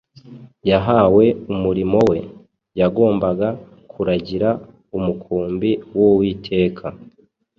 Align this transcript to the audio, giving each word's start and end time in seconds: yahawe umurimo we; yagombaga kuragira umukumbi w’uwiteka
yahawe 0.69 1.25
umurimo 1.53 1.99
we; 2.09 2.19
yagombaga 2.79 3.47
kuragira 3.91 4.49
umukumbi 4.97 5.71
w’uwiteka 5.97 6.85